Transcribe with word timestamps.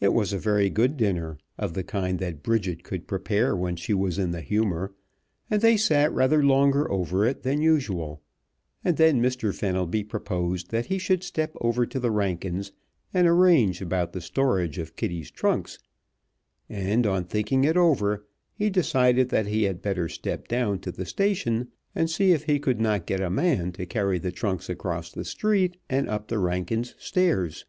It 0.00 0.14
was 0.14 0.32
a 0.32 0.38
very 0.38 0.70
good 0.70 0.96
dinner, 0.96 1.36
of 1.58 1.74
the 1.74 1.82
kind 1.84 2.18
that 2.18 2.42
Bridget 2.42 2.82
could 2.82 3.06
prepare 3.06 3.54
when 3.54 3.76
she 3.76 3.92
was 3.92 4.18
in 4.18 4.30
the 4.30 4.40
humor, 4.40 4.94
and 5.50 5.60
they 5.60 5.76
sat 5.76 6.10
rather 6.14 6.42
longer 6.42 6.90
over 6.90 7.26
it 7.26 7.42
than 7.42 7.60
usual, 7.60 8.22
and 8.82 8.96
then 8.96 9.20
Mr. 9.20 9.54
Fenelby 9.54 10.02
proposed 10.04 10.70
that 10.70 10.86
he 10.86 10.96
should 10.96 11.22
step 11.22 11.54
over 11.60 11.84
to 11.84 12.00
the 12.00 12.10
Rankins' 12.10 12.72
and 13.12 13.26
arrange 13.28 13.82
about 13.82 14.14
the 14.14 14.22
storage 14.22 14.78
of 14.78 14.96
Kitty's 14.96 15.30
trunks, 15.30 15.78
and 16.70 17.06
on 17.06 17.24
thinking 17.24 17.64
it 17.64 17.76
over 17.76 18.24
he 18.54 18.70
decided 18.70 19.28
that 19.28 19.44
he 19.48 19.64
had 19.64 19.82
better 19.82 20.08
step 20.08 20.48
down 20.48 20.78
to 20.78 20.90
the 20.90 21.04
station 21.04 21.68
and 21.94 22.08
see 22.08 22.32
if 22.32 22.44
he 22.44 22.58
could 22.58 22.80
not 22.80 23.04
get 23.04 23.20
a 23.20 23.28
man 23.28 23.72
to 23.72 23.84
carry 23.84 24.18
the 24.18 24.32
trunks 24.32 24.70
across 24.70 25.12
the 25.12 25.26
street 25.26 25.76
and 25.90 26.08
up 26.08 26.28
the 26.28 26.38
Rankins' 26.38 26.94
stairs. 26.98 27.66